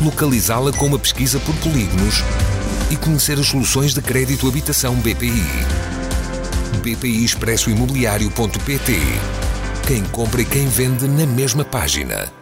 [0.00, 2.22] localizá-la com uma pesquisa por polígonos
[2.90, 5.42] e conhecer as soluções de crédito habitação BPI.
[6.82, 8.92] BPI Expresso Imobiliário.pt
[9.86, 12.32] Quem compra e quem vende na mesma página.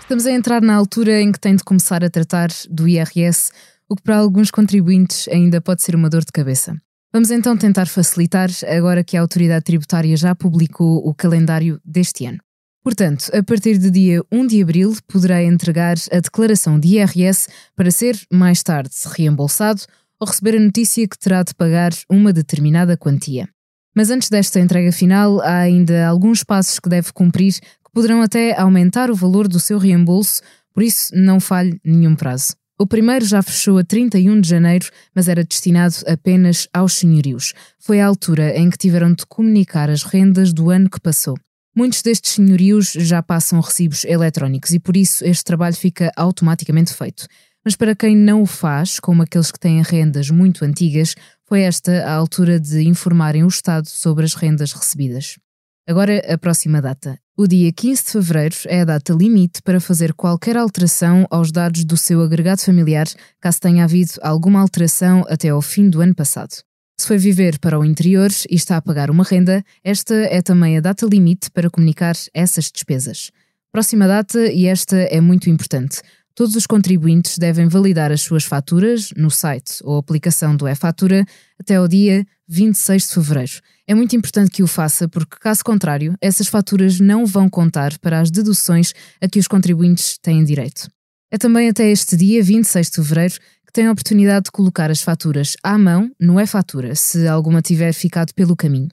[0.00, 3.50] Estamos a entrar na altura em que tem de começar a tratar do IRS,
[3.88, 6.76] o que para alguns contribuintes ainda pode ser uma dor de cabeça.
[7.12, 12.38] Vamos então tentar facilitar, agora que a autoridade tributária já publicou o calendário deste ano.
[12.86, 17.90] Portanto, a partir do dia 1 de abril, poderá entregar a declaração de IRS para
[17.90, 19.82] ser, mais tarde, reembolsado
[20.20, 23.48] ou receber a notícia que terá de pagar uma determinada quantia.
[23.92, 28.56] Mas antes desta entrega final, há ainda alguns passos que deve cumprir que poderão até
[28.56, 30.40] aumentar o valor do seu reembolso,
[30.72, 32.54] por isso não falhe nenhum prazo.
[32.78, 37.52] O primeiro já fechou a 31 de janeiro, mas era destinado apenas aos senhorios.
[37.80, 41.36] Foi a altura em que tiveram de comunicar as rendas do ano que passou.
[41.76, 47.28] Muitos destes senhorios já passam recibos eletrónicos e por isso este trabalho fica automaticamente feito.
[47.62, 51.92] Mas para quem não o faz, como aqueles que têm rendas muito antigas, foi esta
[52.06, 55.36] a altura de informarem o Estado sobre as rendas recebidas.
[55.86, 57.18] Agora, a próxima data.
[57.36, 61.84] O dia 15 de fevereiro é a data limite para fazer qualquer alteração aos dados
[61.84, 63.06] do seu agregado familiar,
[63.38, 66.65] caso tenha havido alguma alteração até ao fim do ano passado.
[66.98, 70.78] Se foi viver para o interior e está a pagar uma renda, esta é também
[70.78, 73.30] a data limite para comunicar essas despesas.
[73.70, 76.00] Próxima data, e esta é muito importante.
[76.34, 81.26] Todos os contribuintes devem validar as suas faturas no site ou aplicação do e-fatura
[81.60, 83.52] até ao dia 26 de fevereiro.
[83.86, 88.20] É muito importante que o faça porque, caso contrário, essas faturas não vão contar para
[88.20, 90.88] as deduções a que os contribuintes têm direito.
[91.30, 93.34] É também até este dia, 26 de fevereiro,
[93.76, 98.32] tem a oportunidade de colocar as faturas à mão no e-fatura, se alguma tiver ficado
[98.32, 98.88] pelo caminho.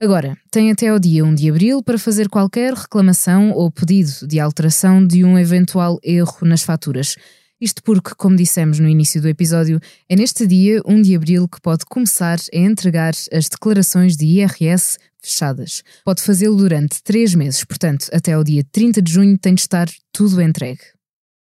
[0.00, 4.40] Agora, tem até ao dia 1 de abril para fazer qualquer reclamação ou pedido de
[4.40, 7.14] alteração de um eventual erro nas faturas.
[7.60, 9.78] Isto porque, como dissemos no início do episódio,
[10.08, 14.96] é neste dia, 1 de abril, que pode começar a entregar as declarações de IRS
[15.20, 15.82] fechadas.
[16.06, 19.90] Pode fazê-lo durante três meses, portanto, até ao dia 30 de junho tem de estar
[20.10, 20.80] tudo entregue.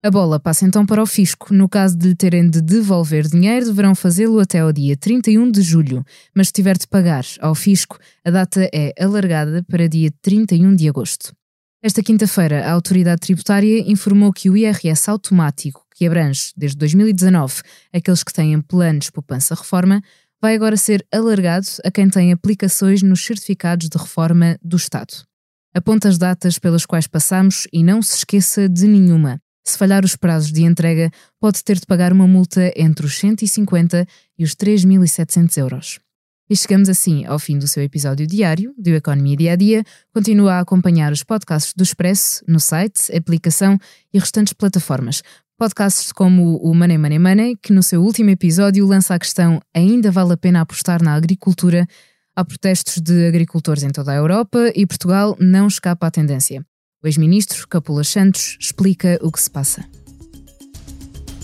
[0.05, 1.51] A bola passa então para o fisco.
[1.51, 5.63] No caso de lhe terem de devolver dinheiro, deverão fazê-lo até ao dia 31 de
[5.63, 10.75] julho, mas se tiver de pagar ao fisco, a data é alargada para dia 31
[10.75, 11.33] de agosto.
[11.81, 18.23] Esta quinta-feira, a autoridade tributária informou que o IRS automático, que abrange desde 2019 aqueles
[18.23, 20.03] que têm planos poupança-reforma,
[20.39, 25.25] vai agora ser alargado a quem tem aplicações nos certificados de reforma do Estado.
[25.73, 29.41] Aponta as datas pelas quais passamos e não se esqueça de nenhuma.
[29.67, 31.09] Se falhar os prazos de entrega,
[31.39, 35.99] pode ter de pagar uma multa entre os 150 e os 3.700 euros.
[36.47, 39.83] E chegamos assim ao fim do seu episódio diário do Economia Dia a Dia.
[40.13, 43.79] Continua a acompanhar os podcasts do Expresso no site, aplicação
[44.13, 45.23] e restantes plataformas.
[45.57, 50.11] Podcasts como o Money Money Money, que no seu último episódio lança a questão ainda
[50.11, 51.87] vale a pena apostar na agricultura?
[52.35, 56.63] Há protestos de agricultores em toda a Europa e Portugal não escapa à tendência.
[57.05, 59.85] O ex-ministro Capula Santos explica o que se passa.